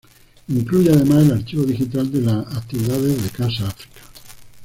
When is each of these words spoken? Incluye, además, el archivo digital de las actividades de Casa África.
Incluye, 0.47 0.89
además, 0.91 1.25
el 1.25 1.33
archivo 1.33 1.61
digital 1.63 2.11
de 2.11 2.21
las 2.21 2.57
actividades 2.57 3.21
de 3.21 3.29
Casa 3.29 3.67
África. 3.67 3.99